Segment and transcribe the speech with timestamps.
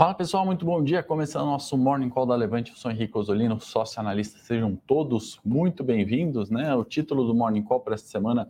[0.00, 1.02] Fala pessoal, muito bom dia.
[1.02, 4.38] Começando nosso Morning Call da Levante, eu sou Henrique Osolino, sócio analista.
[4.38, 6.48] Sejam todos muito bem-vindos.
[6.48, 6.74] Né?
[6.74, 8.48] O título do Morning Call para esta semana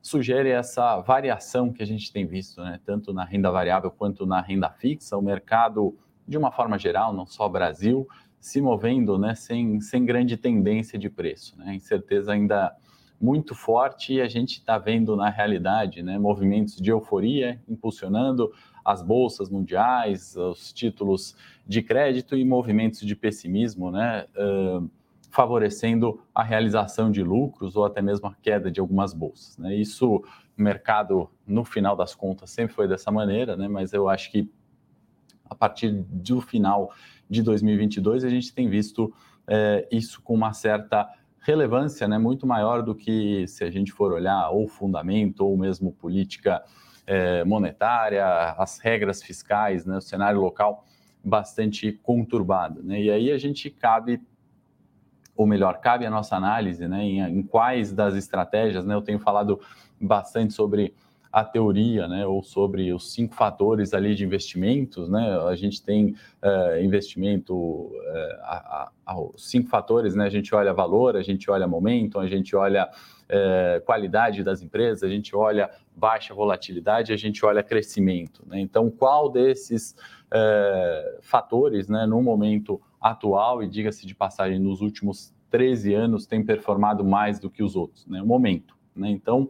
[0.00, 2.80] sugere essa variação que a gente tem visto, né?
[2.86, 5.14] tanto na renda variável quanto na renda fixa.
[5.14, 5.94] O mercado,
[6.26, 8.08] de uma forma geral, não só Brasil,
[8.40, 9.34] se movendo né?
[9.34, 11.54] sem, sem grande tendência de preço.
[11.58, 11.74] Né?
[11.74, 12.74] Incerteza ainda
[13.20, 16.18] muito forte e a gente está vendo na realidade né?
[16.18, 18.50] movimentos de euforia impulsionando
[18.88, 21.36] as bolsas mundiais, os títulos
[21.66, 24.90] de crédito e movimentos de pessimismo, né, uh,
[25.30, 29.58] favorecendo a realização de lucros ou até mesmo a queda de algumas bolsas.
[29.58, 29.74] Né?
[29.74, 30.24] Isso, o
[30.56, 33.68] mercado, no final das contas, sempre foi dessa maneira, né?
[33.68, 34.50] mas eu acho que
[35.50, 36.90] a partir do final
[37.28, 39.12] de 2022 a gente tem visto
[39.90, 41.08] isso com uma certa
[41.40, 45.90] relevância, né, muito maior do que se a gente for olhar ou fundamento ou mesmo
[45.92, 46.62] política
[47.08, 48.22] é, monetária,
[48.58, 50.84] as regras fiscais, né, o cenário local
[51.24, 52.82] bastante conturbado.
[52.82, 53.00] Né?
[53.00, 54.20] E aí a gente cabe,
[55.34, 59.18] ou melhor, cabe a nossa análise né, em, em quais das estratégias, né, eu tenho
[59.18, 59.58] falado
[59.98, 60.94] bastante sobre
[61.32, 66.14] a teoria, né, ou sobre os cinco fatores ali de investimentos, né, a gente tem
[66.42, 67.92] uh, investimento, uh,
[68.42, 72.18] a, a, a, os cinco fatores, né, a gente olha valor, a gente olha momento,
[72.18, 72.88] a gente olha
[73.30, 78.90] uh, qualidade das empresas, a gente olha baixa volatilidade, a gente olha crescimento, né, então
[78.90, 79.96] qual desses
[81.22, 87.02] fatores, né, no momento atual, e diga-se de passagem, nos últimos 13 anos, tem performado
[87.02, 89.48] mais do que os outros, né, o momento, né, então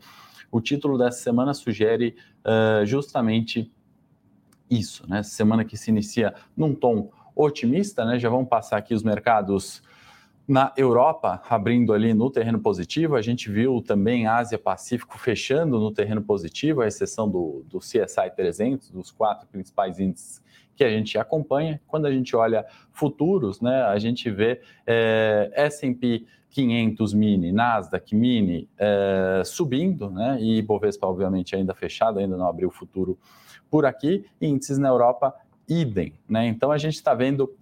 [0.50, 3.70] o título dessa semana sugere uh, justamente
[4.70, 5.22] isso, né?
[5.22, 8.18] Semana que se inicia num tom otimista, né?
[8.18, 9.82] Já vamos passar aqui os mercados
[10.48, 15.92] na Europa, abrindo ali no terreno positivo, a gente viu também Ásia Pacífico fechando no
[15.92, 20.42] terreno positivo, à exceção do, do CSI 300, dos quatro principais índices
[20.74, 21.78] que a gente acompanha.
[21.86, 28.66] Quando a gente olha futuros, né, a gente vê é, S&P 500 mini, Nasdaq mini
[28.78, 33.18] é, subindo, né, e Bovespa obviamente ainda fechado, ainda não abriu o futuro
[33.70, 35.34] por aqui, índices na Europa
[35.68, 37.54] idem, né, então a gente está vendo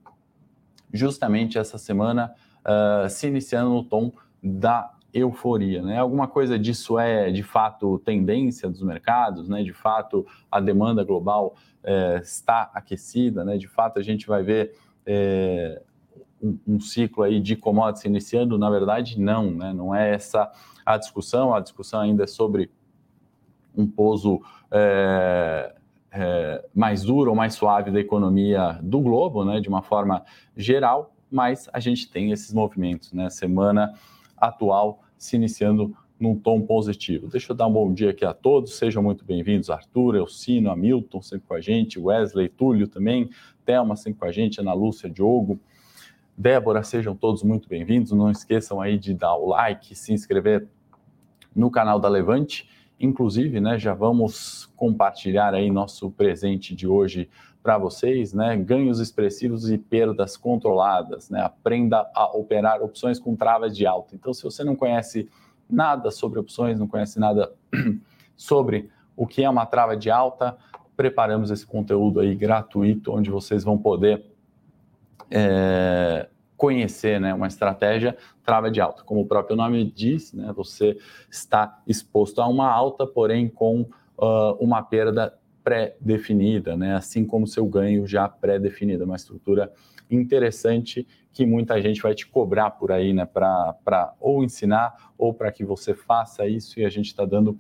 [0.93, 2.33] justamente essa semana
[2.67, 4.13] uh, se iniciando no tom
[4.43, 5.99] da euforia, né?
[5.99, 9.63] Alguma coisa disso é de fato tendência dos mercados, né?
[9.63, 13.57] De fato a demanda global é, está aquecida, né?
[13.57, 14.75] De fato a gente vai ver
[15.07, 15.81] é,
[16.43, 19.73] um, um, ciclo aí de commodities iniciando, na verdade não, né?
[19.73, 20.51] Não é essa
[20.85, 22.71] a discussão, a discussão ainda é sobre
[23.75, 24.41] um pouso
[24.71, 25.75] é,
[26.11, 29.61] é, mais duro ou mais suave da economia do globo, né?
[29.61, 30.23] De uma forma
[30.55, 33.29] geral, mas a gente tem esses movimentos, né?
[33.29, 33.93] Semana
[34.39, 37.29] atual se iniciando num tom positivo.
[37.29, 41.21] Deixa eu dar um bom dia aqui a todos, sejam muito bem-vindos, Arthur, Elcino, Hamilton
[41.21, 43.29] sempre com a gente, Wesley, Túlio também,
[43.67, 45.61] Thelma sempre com a gente, Ana Lúcia, Diogo,
[46.35, 50.67] Débora, sejam todos muito bem-vindos, não esqueçam aí de dar o like, se inscrever
[51.55, 52.67] no canal da Levante,
[52.99, 57.29] inclusive, né, já vamos compartilhar aí nosso presente de hoje
[57.67, 58.57] para vocês, né?
[58.57, 61.41] Ganhos expressivos e perdas controladas, né?
[61.41, 64.15] Aprenda a operar opções com travas de alta.
[64.15, 65.29] Então, se você não conhece
[65.69, 67.53] nada sobre opções, não conhece nada
[68.37, 70.57] sobre o que é uma trava de alta,
[70.97, 74.25] preparamos esse conteúdo aí gratuito, onde vocês vão poder
[75.29, 79.03] é, conhecer né, uma estratégia trava de alta.
[79.03, 80.97] Como o próprio nome diz, né, você
[81.29, 83.81] está exposto a uma alta, porém com
[84.17, 86.95] uh, uma perda pré-definida, né?
[86.95, 89.73] assim como seu ganho já pré-definido, uma estrutura
[90.09, 95.51] interessante que muita gente vai te cobrar por aí, né, para ou ensinar ou para
[95.51, 97.59] que você faça isso e a gente está dando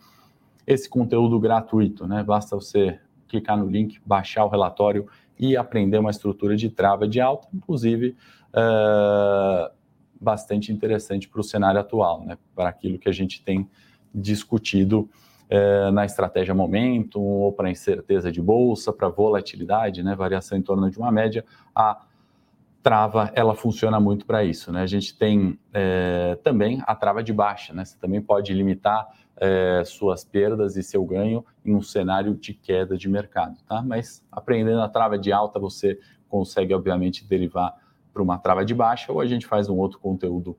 [0.64, 2.22] esse conteúdo gratuito, né?
[2.22, 7.20] Basta você clicar no link, baixar o relatório e aprender uma estrutura de trava de
[7.20, 8.16] alta, inclusive
[8.54, 9.68] uh,
[10.20, 12.38] bastante interessante para o cenário atual, né?
[12.54, 13.68] Para aquilo que a gente tem
[14.14, 15.10] discutido
[15.48, 20.90] é, na estratégia momento ou para incerteza de bolsa, para volatilidade, né, variação em torno
[20.90, 21.44] de uma média,
[21.74, 22.00] a
[22.82, 24.70] trava ela funciona muito para isso.
[24.70, 24.80] Né?
[24.80, 27.84] A gente tem é, também a trava de baixa, né?
[27.84, 32.96] você também pode limitar é, suas perdas e seu ganho em um cenário de queda
[32.96, 33.56] de mercado.
[33.68, 33.82] Tá?
[33.82, 37.74] Mas aprendendo a trava de alta, você consegue, obviamente, derivar
[38.12, 40.56] para uma trava de baixa, ou a gente faz um outro conteúdo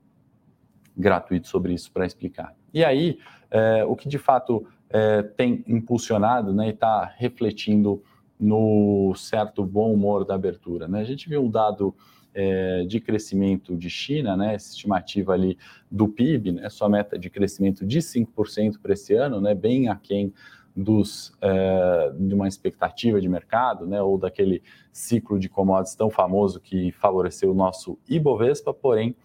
[0.94, 2.54] gratuito sobre isso para explicar.
[2.74, 3.18] E aí,
[3.50, 8.02] é, o que de fato é, tem impulsionado né, e está refletindo
[8.38, 10.86] no certo bom humor da abertura.
[10.86, 11.00] Né?
[11.00, 11.94] A gente viu um dado
[12.34, 15.58] é, de crescimento de China, né, estimativa ali
[15.90, 20.32] do PIB, né, sua meta de crescimento de 5% para esse ano, né, bem aquém
[20.76, 24.62] dos, é, de uma expectativa de mercado, né, ou daquele
[24.92, 29.16] ciclo de commodities tão famoso que favoreceu o nosso Ibovespa, porém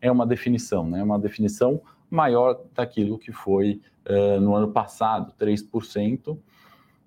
[0.00, 1.80] é uma definição, né, uma definição
[2.10, 6.38] maior daquilo que foi é, no ano passado, 3%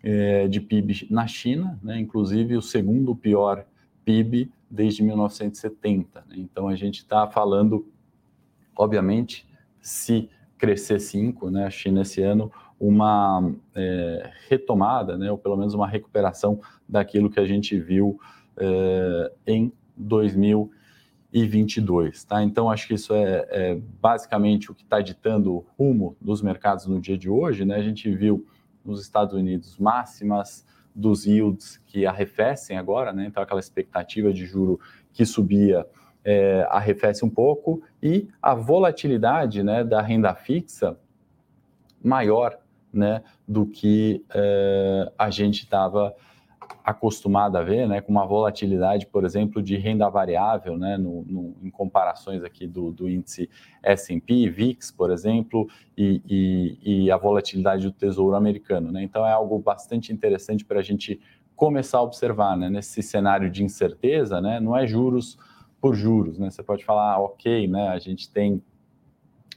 [0.04, 3.66] é, de PIB na China, né, inclusive o segundo pior
[4.04, 6.24] PIB desde 1970.
[6.28, 6.36] Né?
[6.38, 7.88] Então a gente está falando,
[8.78, 9.48] obviamente,
[9.82, 15.74] se crescer 5, né, a China esse ano, uma é, retomada, né, ou pelo menos
[15.74, 18.20] uma recuperação daquilo que a gente viu
[18.58, 19.72] é, em
[21.36, 22.24] 2022.
[22.24, 22.42] Tá?
[22.42, 26.86] Então, acho que isso é, é basicamente o que está ditando o rumo dos mercados
[26.86, 27.66] no dia de hoje.
[27.66, 27.76] Né?
[27.76, 28.48] A gente viu
[28.84, 30.66] nos Estados Unidos máximas
[30.96, 33.26] dos yields que arrefecem agora, né?
[33.26, 34.80] então aquela expectativa de juro
[35.12, 35.86] que subia
[36.24, 40.98] é, arrefece um pouco e a volatilidade né, da renda fixa
[42.02, 42.58] maior
[42.94, 46.16] né, do que é, a gente estava
[46.84, 51.56] acostumado a ver, né, com uma volatilidade, por exemplo, de renda variável, né, no, no,
[51.64, 53.50] em comparações aqui do, do índice
[53.82, 55.68] S&P, VIX, por exemplo,
[55.98, 58.92] e, e, e, a volatilidade do Tesouro Americano.
[58.92, 59.04] Né?
[59.04, 61.20] Então é algo bastante interessante para a gente
[61.56, 65.38] começar a observar, né, nesse cenário de incerteza, né, não é juros
[65.82, 66.50] por juros, né?
[66.50, 68.62] Você pode falar, ah, ok, né, a gente tem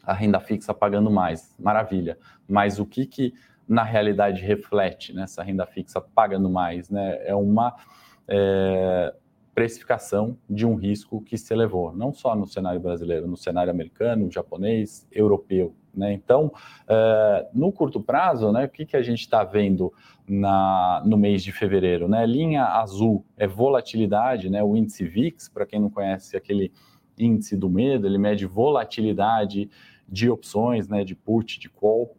[0.05, 2.19] a renda fixa pagando mais, maravilha.
[2.47, 3.35] Mas o que que
[3.69, 7.19] na realidade reflete né, renda fixa pagando mais, né?
[7.25, 7.77] É uma
[8.27, 9.15] é,
[9.55, 14.31] precificação de um risco que se elevou, não só no cenário brasileiro, no cenário americano,
[14.31, 15.75] japonês, europeu.
[15.93, 16.13] Né?
[16.13, 16.53] Então,
[16.89, 19.93] é, no curto prazo, né, o que, que a gente está vendo
[20.29, 22.07] na, no mês de fevereiro?
[22.09, 22.25] Né?
[22.25, 24.63] Linha azul é volatilidade, né?
[24.63, 26.73] o índice VIX, para quem não conhece aquele
[27.19, 29.69] índice do medo, ele mede volatilidade
[30.09, 32.17] de opções, né, de put, de call,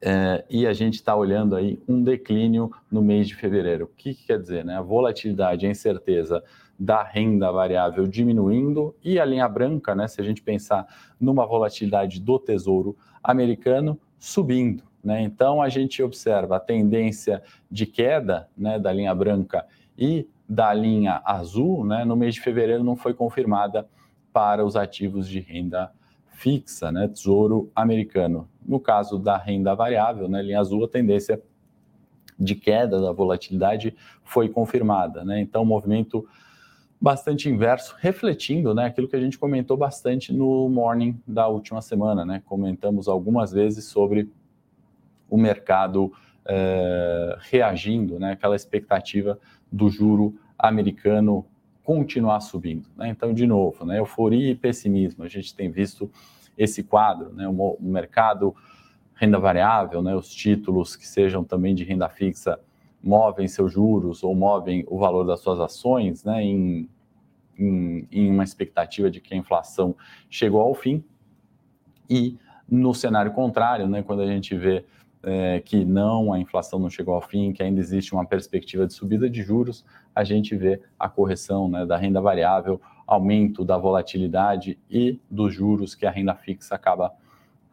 [0.00, 3.86] é, e a gente está olhando aí um declínio no mês de fevereiro.
[3.86, 4.64] O que, que, quer dizer?
[4.64, 4.76] Né?
[4.76, 6.42] A volatilidade, a incerteza
[6.78, 10.86] da renda variável diminuindo e a linha branca, né, se a gente pensar
[11.20, 14.84] numa volatilidade do tesouro americano, subindo.
[15.02, 15.22] Né?
[15.22, 19.66] Então a gente observa a tendência de queda né, da linha branca
[19.98, 23.88] e da linha azul, né, no mês de fevereiro não foi confirmada
[24.32, 25.90] para os ativos de renda
[26.38, 28.48] fixa, né, tesouro americano.
[28.64, 31.42] No caso da renda variável, né, linha azul, a tendência
[32.38, 35.24] de queda da volatilidade foi confirmada.
[35.24, 35.40] Né?
[35.40, 36.24] Então, movimento
[37.00, 42.24] bastante inverso, refletindo né, aquilo que a gente comentou bastante no morning da última semana.
[42.24, 42.40] Né?
[42.46, 44.30] Comentamos algumas vezes sobre
[45.28, 46.12] o mercado
[46.46, 49.36] é, reagindo, né, aquela expectativa
[49.72, 51.44] do juro americano
[51.88, 52.86] continuar subindo.
[52.94, 53.08] Né?
[53.08, 55.24] Então, de novo, né, euforia e pessimismo.
[55.24, 56.10] A gente tem visto
[56.54, 58.54] esse quadro, né, o, mercado
[59.14, 62.60] renda variável, né, os títulos que sejam também de renda fixa
[63.02, 66.90] movem seus juros ou movem o valor das suas ações né, em,
[67.58, 69.96] em, em uma expectativa de que a inflação
[70.28, 71.02] chegou ao fim.
[72.10, 72.36] E
[72.68, 74.84] no cenário contrário, né, quando a gente vê
[75.22, 78.92] é, que não, a inflação não chegou ao fim, que ainda existe uma perspectiva de
[78.92, 79.84] subida de juros,
[80.14, 85.94] a gente vê a correção né, da renda variável, aumento da volatilidade e dos juros
[85.94, 87.12] que a renda fixa acaba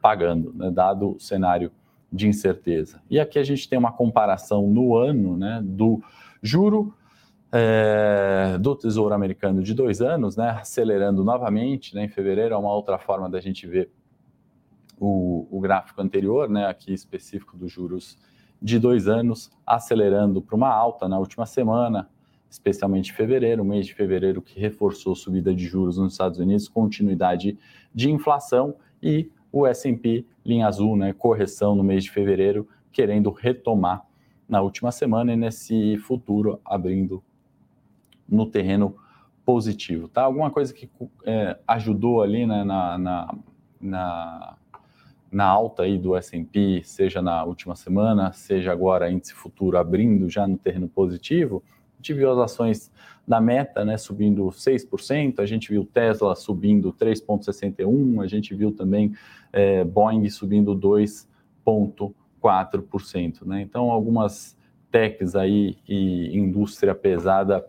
[0.02, 1.72] pagando, né, dado o cenário
[2.12, 3.02] de incerteza.
[3.10, 6.02] E aqui a gente tem uma comparação no ano né, do
[6.42, 6.94] juro
[7.52, 12.74] é, do Tesouro Americano de dois anos, né, acelerando novamente né, em fevereiro, é uma
[12.74, 13.90] outra forma da gente ver
[15.00, 18.18] o, o gráfico anterior, né, aqui específico dos juros
[18.62, 22.10] de dois anos, acelerando para uma alta na última semana,
[22.50, 27.58] especialmente fevereiro, mês de fevereiro que reforçou subida de juros nos Estados Unidos, continuidade
[27.94, 34.06] de inflação e o S&P linha azul, né, correção no mês de fevereiro, querendo retomar
[34.48, 37.24] na última semana e nesse futuro abrindo
[38.28, 38.96] no terreno
[39.46, 40.24] positivo, tá?
[40.24, 40.90] Alguma coisa que
[41.26, 43.36] é, ajudou ali né, na, na,
[43.80, 44.58] na
[45.32, 50.48] na alta aí do S&P, seja na última semana, seja agora índice futuro abrindo já
[50.48, 51.62] no terreno positivo,
[51.94, 52.92] a gente viu as ações
[53.28, 59.16] da Meta, né, subindo 6%, a gente viu Tesla subindo 3,61%, a gente viu também
[59.52, 63.44] é, Boeing subindo 2,4%.
[63.46, 63.62] Né?
[63.62, 64.56] Então, algumas
[64.92, 67.66] techs aí e indústria pesada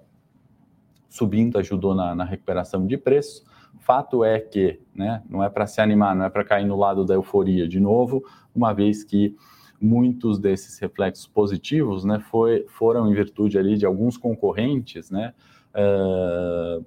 [1.09, 3.43] subindo ajudou na, na recuperação de preço.
[3.81, 7.05] Fato é que, né, não é para se animar, não é para cair no lado
[7.05, 9.37] da euforia de novo, uma vez que
[9.81, 15.35] muitos desses reflexos positivos, né, foi, foram em virtude ali de alguns concorrentes, né,
[15.75, 16.85] uh,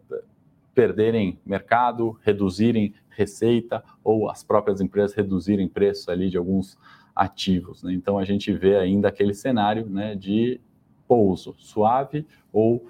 [0.74, 6.78] perderem mercado, reduzirem receita ou as próprias empresas reduzirem preço ali de alguns
[7.16, 7.84] ativos.
[7.84, 7.94] Né?
[7.94, 10.62] Então a gente vê ainda aquele cenário né, de
[11.08, 12.86] pouso suave ou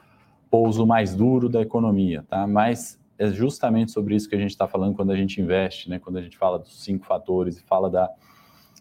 [0.51, 2.45] pouso mais duro da economia, tá?
[2.45, 5.99] Mas é justamente sobre isso que a gente está falando quando a gente investe, né?
[5.99, 8.09] Quando a gente fala dos cinco fatores e fala da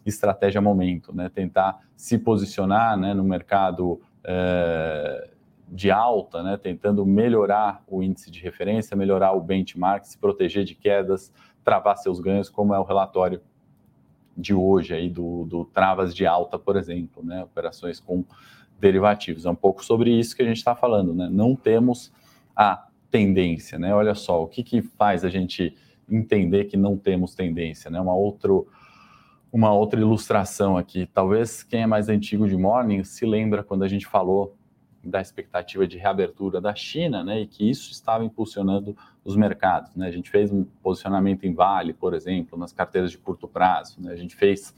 [0.05, 1.27] estratégia momento, né?
[1.27, 5.29] Tentar se posicionar, né, no mercado é,
[5.67, 6.55] de alta, né?
[6.55, 12.21] Tentando melhorar o índice de referência, melhorar o benchmark, se proteger de quedas, travar seus
[12.21, 13.41] ganhos, como é o relatório
[14.37, 17.43] de hoje aí do, do travas de alta, por exemplo, né?
[17.43, 18.23] Operações com
[18.79, 19.45] derivativos.
[19.45, 21.27] É um pouco sobre isso que a gente está falando, né?
[21.29, 22.13] Não temos
[22.55, 23.93] a tendência, né?
[23.93, 25.75] Olha só, o que, que faz a gente
[26.09, 27.99] entender que não temos tendência, né?
[27.99, 28.67] Uma, outro,
[29.51, 31.07] uma outra ilustração aqui.
[31.13, 34.55] Talvez quem é mais antigo de Morning se lembra quando a gente falou
[35.03, 37.41] da expectativa de reabertura da China, né?
[37.41, 40.07] E que isso estava impulsionando os mercados, né?
[40.07, 44.11] A gente fez um posicionamento em Vale, por exemplo, nas carteiras de curto prazo, né?
[44.11, 44.75] A gente fez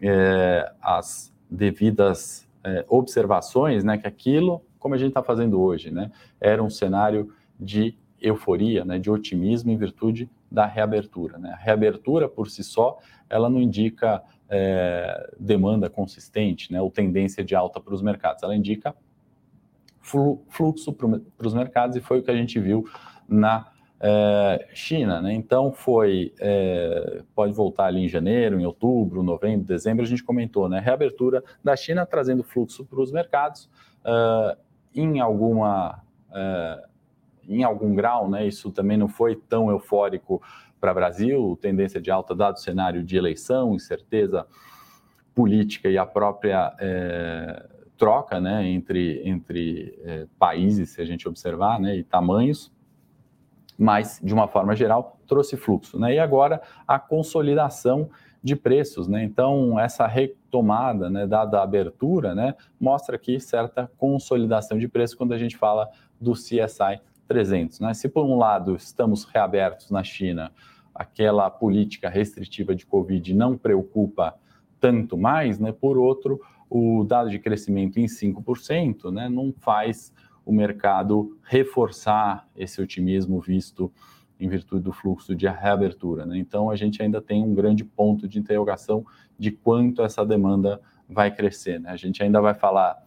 [0.00, 6.10] é, as devidas é, observações, né, que aquilo, como a gente está fazendo hoje, né,
[6.40, 11.38] era um cenário de euforia, né, de otimismo em virtude da reabertura.
[11.38, 11.50] Né?
[11.52, 12.98] A reabertura por si só,
[13.28, 18.56] ela não indica é, demanda consistente, né, ou tendência de alta para os mercados, ela
[18.56, 18.94] indica
[20.48, 22.88] fluxo para os mercados e foi o que a gente viu
[23.28, 25.32] na é, China, né?
[25.34, 30.68] Então foi, é, pode voltar ali em janeiro, em outubro, novembro, dezembro, a gente comentou,
[30.68, 30.78] né?
[30.78, 33.68] Reabertura da China trazendo fluxo para os mercados,
[34.04, 34.56] uh,
[34.94, 36.00] em alguma,
[36.30, 36.87] uh,
[37.48, 38.46] em algum grau, né?
[38.46, 40.42] Isso também não foi tão eufórico
[40.80, 44.46] para o Brasil, tendência de alta dado o cenário de eleição, incerteza
[45.34, 48.66] política e a própria é, troca, né?
[48.68, 51.96] Entre entre é, países, se a gente observar, né?
[51.96, 52.72] E tamanhos
[53.78, 56.14] mas de uma forma geral trouxe fluxo, né?
[56.14, 58.10] E agora a consolidação
[58.42, 59.22] de preços, né?
[59.22, 65.32] Então essa retomada, né, dada a abertura, né, mostra aqui certa consolidação de preço quando
[65.32, 65.88] a gente fala
[66.20, 67.94] do CSI 300, né?
[67.94, 70.50] Se por um lado estamos reabertos na China,
[70.94, 74.34] aquela política restritiva de Covid não preocupa
[74.80, 75.70] tanto mais, né?
[75.70, 80.12] Por outro, o dado de crescimento em 5%, né, não faz
[80.44, 83.92] o mercado reforçar esse otimismo visto
[84.40, 86.24] em virtude do fluxo de reabertura.
[86.24, 86.38] Né?
[86.38, 89.04] Então, a gente ainda tem um grande ponto de interrogação
[89.38, 91.80] de quanto essa demanda vai crescer.
[91.80, 91.90] Né?
[91.90, 93.02] A gente ainda vai falar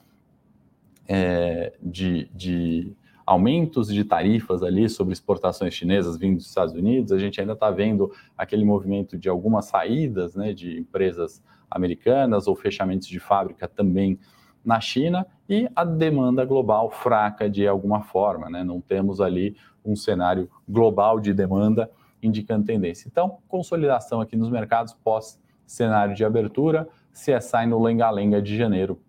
[1.07, 2.93] é, de, de,
[3.31, 7.13] aumentos de tarifas ali sobre exportações chinesas vindo dos Estados Unidos.
[7.13, 12.55] A gente ainda está vendo aquele movimento de algumas saídas né, de empresas americanas ou
[12.57, 14.19] fechamentos de fábrica também
[14.65, 18.63] na China e a demanda global fraca de alguma forma, né?
[18.63, 21.89] Não temos ali um cenário global de demanda
[22.21, 23.07] indicando tendência.
[23.07, 29.01] Então, consolidação aqui nos mercados pós cenário de abertura, CSI no lenga-lenga de janeiro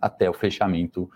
[0.00, 1.10] até o fechamento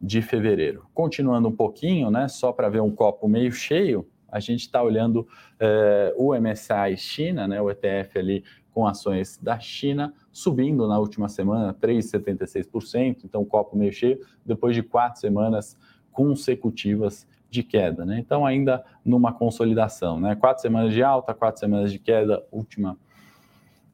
[0.00, 0.86] de fevereiro.
[0.94, 2.28] Continuando um pouquinho, né?
[2.28, 7.46] Só para ver um copo meio cheio, a gente está olhando uh, o MSCI China,
[7.46, 7.60] né?
[7.60, 13.92] O ETF ali com ações da China subindo na última semana 3,76%, então copo meio
[13.92, 15.78] cheio, depois de quatro semanas
[16.10, 18.18] consecutivas de queda, né?
[18.18, 20.34] Então ainda numa consolidação, né?
[20.34, 22.98] Quatro semanas de alta, quatro semanas de queda, última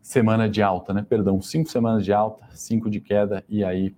[0.00, 1.04] semana de alta, né?
[1.06, 3.94] Perdão, cinco semanas de alta, cinco de queda e aí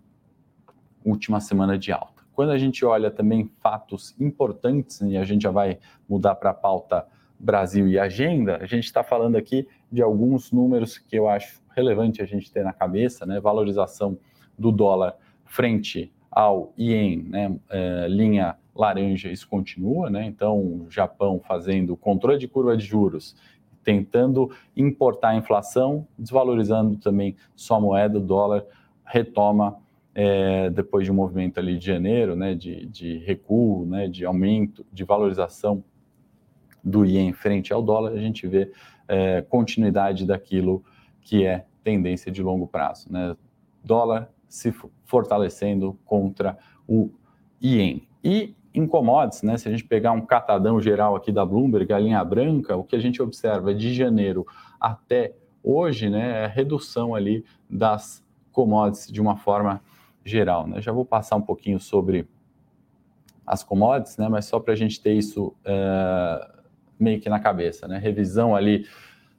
[1.05, 2.23] última semana de alta.
[2.33, 5.79] Quando a gente olha também fatos importantes, e a gente já vai
[6.09, 7.07] mudar para a pauta
[7.39, 12.23] Brasil e agenda, a gente está falando aqui de alguns números que eu acho relevante
[12.23, 13.41] a gente ter na cabeça, né?
[13.41, 14.17] Valorização
[14.57, 17.57] do dólar frente ao ien, né?
[17.69, 20.25] É, linha laranja, isso continua, né?
[20.25, 23.37] Então, o Japão fazendo controle de curva de juros,
[23.83, 28.65] tentando importar a inflação, desvalorizando também sua moeda, o dólar
[29.05, 29.82] retoma
[30.14, 32.54] é, depois de um movimento ali de janeiro, né?
[32.54, 34.09] De, de recuo, né?
[34.09, 35.83] De aumento, de valorização
[36.83, 38.71] do ien frente ao dólar, a gente vê
[39.07, 40.85] é, continuidade daquilo
[41.21, 43.11] que é tendência de longo prazo.
[43.11, 43.37] Né?
[43.85, 47.11] Dólar se fortalecendo contra o
[47.61, 48.07] ien.
[48.23, 51.99] E em commodities, né, se a gente pegar um catadão geral aqui da Bloomberg, a
[51.99, 54.47] linha branca, o que a gente observa de janeiro
[54.81, 59.81] até hoje né, é a redução ali das commodities de uma forma
[60.25, 60.67] geral.
[60.67, 60.81] Né?
[60.81, 62.26] Já vou passar um pouquinho sobre
[63.47, 66.50] as commodities, né, mas só para a gente ter isso é,
[66.99, 67.99] meio que na cabeça, né?
[67.99, 68.87] Revisão ali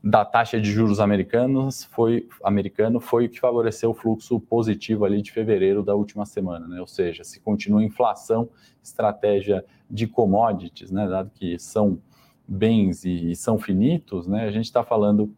[0.03, 5.21] da taxa de juros americanos foi americano foi o que favoreceu o fluxo positivo ali
[5.21, 6.81] de fevereiro da última semana, né?
[6.81, 8.49] Ou seja, se continua inflação,
[8.83, 11.07] estratégia de commodities, né?
[11.07, 11.99] Dado que são
[12.45, 14.43] bens e, e são finitos, né?
[14.43, 15.33] A gente está falando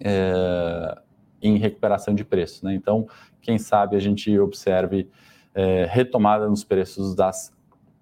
[0.00, 0.98] é,
[1.40, 2.64] em recuperação de preço.
[2.64, 2.74] Né?
[2.74, 3.06] Então,
[3.40, 5.08] quem sabe a gente observe
[5.54, 7.52] é, retomada nos preços das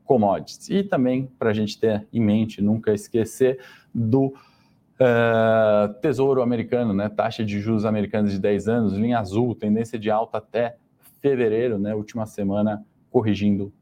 [0.04, 0.68] commodities.
[0.70, 3.58] E também para a gente ter em mente, nunca esquecer
[3.94, 7.08] do uh, Tesouro americano, né?
[7.08, 10.76] taxa de juros americanos de 10 anos, linha azul, tendência de alta até
[11.20, 11.94] fevereiro, né?
[11.94, 13.72] última semana corrigindo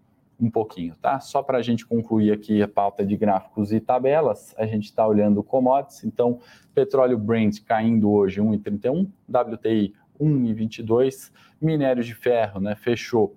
[0.41, 1.21] um pouquinho, tá?
[1.21, 5.07] Só para a gente concluir aqui a pauta de gráficos e tabelas, a gente está
[5.07, 6.41] olhando commodities, então
[6.75, 13.37] petróleo Brent caindo hoje 1,31, WTI 1,22, minério de ferro, né, fechou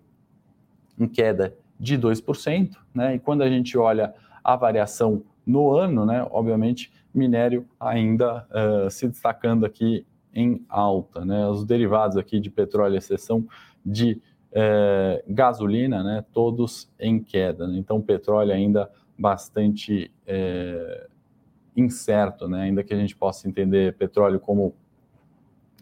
[1.00, 3.16] em queda de 2%, né?
[3.16, 4.13] E quando a gente olha
[4.44, 11.48] a variação no ano, né, obviamente, minério ainda uh, se destacando aqui em alta, né?
[11.48, 13.48] Os derivados aqui de petróleo, exceção
[13.86, 17.68] de uh, gasolina, né, todos em queda.
[17.68, 17.77] Né?
[17.77, 21.10] Então, petróleo ainda bastante uh,
[21.75, 22.63] incerto, né?
[22.63, 24.74] Ainda que a gente possa entender petróleo como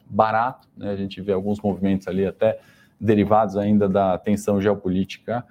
[0.10, 0.92] barato, né?
[0.92, 2.60] A gente vê alguns movimentos ali até
[3.00, 5.46] derivados ainda da tensão geopolítica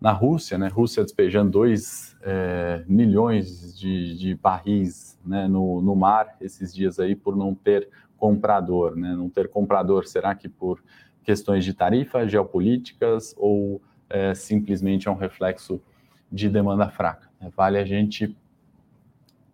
[0.00, 0.68] na Rússia, né?
[0.68, 7.14] Rússia despejando 2 é, milhões de, de barris né, no, no mar esses dias aí
[7.14, 9.14] por não ter comprador, né?
[9.14, 10.82] Não ter comprador, será que por
[11.24, 15.80] questões de tarifa, geopolíticas ou é, simplesmente é um reflexo
[16.30, 17.28] de demanda fraca?
[17.56, 18.36] Vale a gente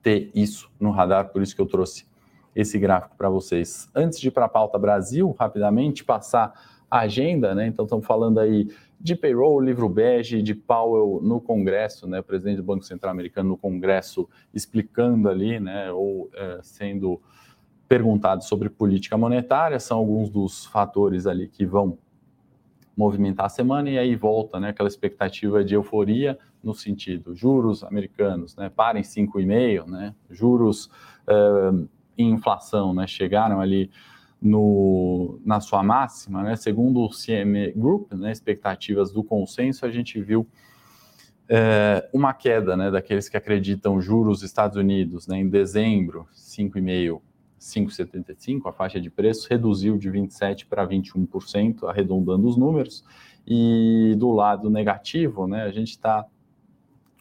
[0.03, 2.07] ter isso no radar, por isso que eu trouxe
[2.55, 3.89] esse gráfico para vocês.
[3.95, 6.53] Antes de ir para a pauta Brasil, rapidamente passar
[6.91, 7.67] a agenda, né?
[7.67, 8.69] Então estamos falando aí
[9.01, 12.21] de payroll, livro bege, de Powell no Congresso, né?
[12.21, 15.93] O presidente do Banco Central Americano no Congresso explicando ali, né?
[15.93, 17.21] Ou é, sendo
[17.89, 21.99] perguntado sobre política monetária, são alguns dos fatores ali que vão
[22.97, 24.71] movimentar a semana e aí volta, né?
[24.71, 28.69] Aquela expectativa de euforia no sentido juros americanos, né?
[28.69, 30.15] Parem 5,5, né?
[30.29, 30.87] Juros
[31.27, 33.07] uh, em inflação, né?
[33.07, 33.91] Chegaram ali
[34.41, 36.57] no, na sua máxima, né?
[36.57, 40.47] segundo o CME Group, né, expectativas do consenso, a gente viu
[41.49, 47.21] é, uma queda né, daqueles que acreditam juros Estados Unidos né, em dezembro, 5,5%,
[47.59, 53.05] 5,75%, a faixa de preço reduziu de 27% para 21%, arredondando os números,
[53.47, 56.27] e do lado negativo, né, a gente está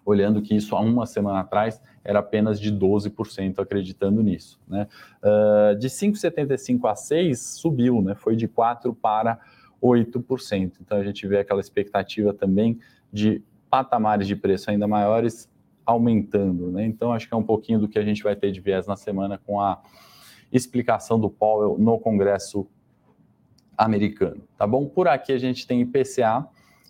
[0.05, 4.57] olhando que isso há uma semana atrás era apenas de 12% acreditando nisso.
[4.65, 4.87] Né?
[5.21, 8.15] Uh, de 5,75 a 6 subiu, né?
[8.15, 9.37] foi de 4 para
[9.83, 10.71] 8%.
[10.79, 12.79] Então a gente vê aquela expectativa também
[13.11, 15.49] de patamares de preço ainda maiores
[15.85, 16.71] aumentando.
[16.71, 16.85] Né?
[16.85, 18.95] Então acho que é um pouquinho do que a gente vai ter de viés na
[18.95, 19.81] semana com a
[20.51, 22.67] explicação do Powell no Congresso
[23.77, 24.41] americano.
[24.57, 24.87] Tá bom?
[24.87, 26.47] Por aqui a gente tem IPCA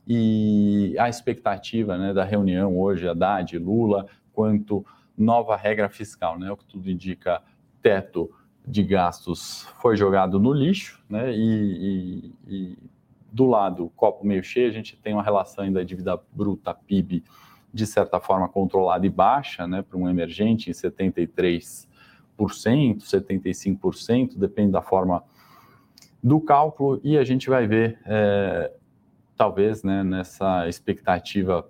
[0.08, 4.86] e a expectativa né, da reunião hoje, Haddad, Lula, quanto
[5.18, 6.52] nova regra fiscal, né?
[6.52, 7.42] O que tudo indica,
[7.82, 8.32] teto
[8.66, 11.34] de gastos foi jogado no lixo, né?
[11.34, 12.78] E, e, e
[13.32, 17.24] do lado, copo meio cheio, a gente tem uma relação ainda dívida bruta PIB
[17.74, 19.82] de certa forma controlada e baixa, né?
[19.82, 21.88] Para um emergente em 73%,
[22.46, 25.24] 75%, depende da forma
[26.22, 28.72] do cálculo, e a gente vai ver, é,
[29.36, 31.68] talvez, né, nessa expectativa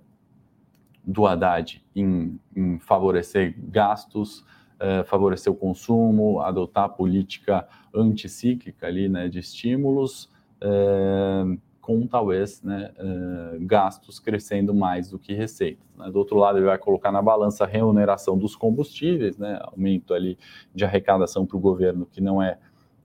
[1.03, 4.45] do Haddad em, em favorecer gastos,
[4.79, 10.29] eh, favorecer o consumo, adotar política anticíclica ali, né, de estímulos,
[10.61, 15.87] eh, com talvez né, eh, gastos crescendo mais do que receitas.
[15.97, 16.11] Né?
[16.11, 20.37] Do outro lado, ele vai colocar na balança a remuneração dos combustíveis, né, aumento ali
[20.75, 22.57] de arrecadação para o governo, que não é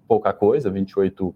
[0.08, 1.32] pouca coisa, 28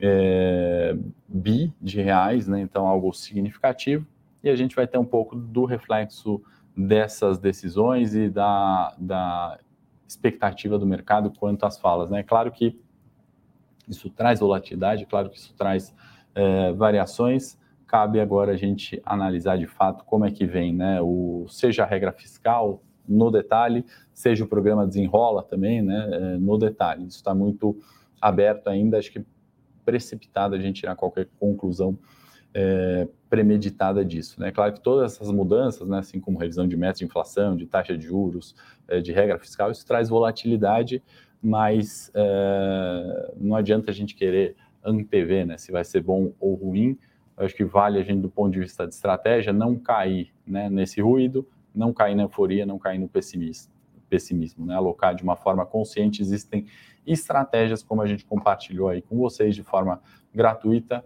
[0.00, 0.96] é,
[1.28, 4.04] bi de reais, né, então algo significativo
[4.42, 6.42] e a gente vai ter um pouco do reflexo
[6.76, 9.60] dessas decisões e da, da
[10.08, 12.10] expectativa do mercado quanto às falas.
[12.10, 12.24] Né?
[12.24, 12.76] Claro que
[13.86, 15.94] isso traz volatilidade, claro que isso traz
[16.34, 21.00] é, variações, cabe agora a gente analisar de fato como é que vem, né?
[21.00, 26.08] O, seja a regra fiscal no detalhe, seja o programa desenrola também, né?
[26.12, 27.06] É, no detalhe.
[27.06, 27.78] Isso está muito
[28.20, 29.24] aberto ainda, acho que
[29.84, 31.98] precipitado a gente tirar qualquer conclusão
[32.54, 34.40] é, premeditada disso.
[34.40, 34.50] Né?
[34.52, 37.96] Claro que todas essas mudanças, né, assim como revisão de metas de inflação, de taxa
[37.96, 38.54] de juros,
[38.88, 41.02] é, de regra fiscal, isso traz volatilidade,
[41.42, 46.98] mas é, não adianta a gente querer antever né, se vai ser bom ou ruim.
[47.36, 50.68] Eu acho que vale a gente, do ponto de vista de estratégia, não cair né,
[50.68, 53.72] nesse ruído, não cair na euforia, não cair no pessimismo,
[54.08, 54.74] pessimismo né?
[54.74, 56.20] alocar de uma forma consciente.
[56.20, 56.66] Existem
[57.06, 60.00] estratégias, como a gente compartilhou aí com vocês, de forma
[60.34, 61.04] gratuita,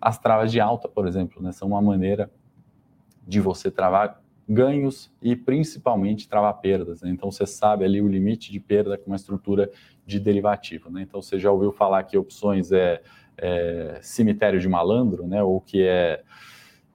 [0.00, 2.30] as travas de alta, por exemplo, né, são uma maneira
[3.26, 7.02] de você travar ganhos e principalmente travar perdas.
[7.02, 7.10] Né?
[7.10, 9.70] Então você sabe ali o limite de perda com uma estrutura
[10.08, 10.90] de derivativo.
[10.90, 11.02] Né?
[11.02, 13.02] Então, você já ouviu falar que opções é,
[13.36, 15.42] é cemitério de malandro, né?
[15.42, 16.22] ou que é,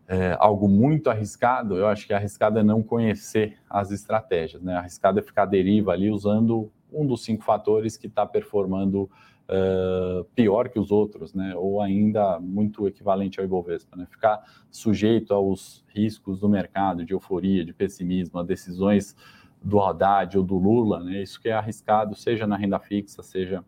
[0.08, 1.78] é, algo muito arriscado?
[1.78, 4.63] Eu acho que arriscado é não conhecer as estratégias.
[4.63, 4.73] Né?
[4.73, 10.69] Arriscado é ficar deriva ali usando um dos cinco fatores que está performando uh, pior
[10.69, 11.54] que os outros, né?
[11.56, 13.95] ou ainda muito equivalente ao Ibovespa.
[13.95, 14.08] Né?
[14.10, 19.15] Ficar sujeito aos riscos do mercado, de euforia, de pessimismo, a decisões
[19.63, 21.21] do Haddad ou do Lula, né?
[21.21, 23.63] Isso que é arriscado, seja na renda fixa, seja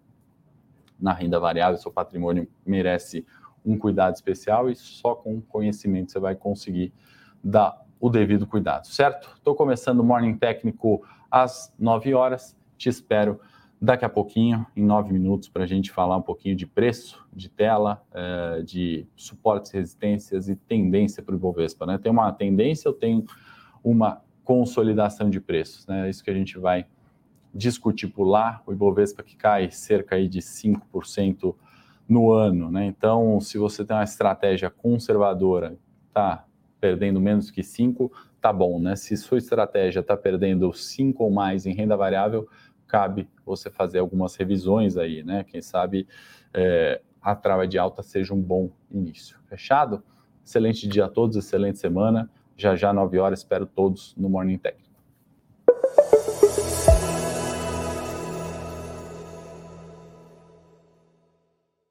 [1.00, 3.26] na renda variável, seu patrimônio merece
[3.66, 6.94] um cuidado especial e só com conhecimento você vai conseguir
[7.44, 9.34] dar o devido cuidado, certo?
[9.36, 13.40] Estou começando o Morning Técnico às 9 horas, te espero
[13.82, 17.50] daqui a pouquinho, em 9 minutos, para a gente falar um pouquinho de preço, de
[17.50, 21.98] tela, eh, de suportes, resistências e tendência para o Ibovespa, né?
[21.98, 23.26] Tem uma tendência, eu tenho
[23.84, 25.86] uma consolidação de preços.
[25.88, 26.08] Né?
[26.08, 26.86] É isso que a gente vai
[27.54, 28.62] discutir por lá.
[28.66, 31.56] O Ibovespa que cai cerca aí de 5%
[32.08, 32.72] no ano.
[32.72, 32.86] Né?
[32.86, 35.78] Então, se você tem uma estratégia conservadora,
[36.14, 36.46] tá
[36.80, 38.80] perdendo menos que 5, tá bom.
[38.80, 38.96] Né?
[38.96, 42.48] Se sua estratégia está perdendo 5 ou mais em renda variável,
[42.88, 45.44] cabe você fazer algumas revisões aí, né?
[45.44, 46.08] Quem sabe
[46.54, 49.38] é, a trava de alta seja um bom início.
[49.48, 50.04] Fechado?
[50.46, 52.30] Excelente dia a todos, excelente semana.
[52.58, 54.85] Já já, 9 horas, espero todos no Morning Tech.